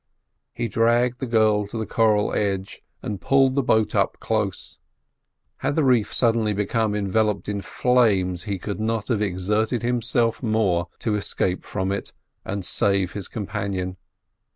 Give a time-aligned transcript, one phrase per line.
[0.51, 4.79] He dragged the girl to the coral edge, and pulled the boat up close.
[5.57, 10.87] Had the reef suddenly become enveloped in flames he could not have exerted himself more
[11.01, 13.97] to escape from it and save his companion.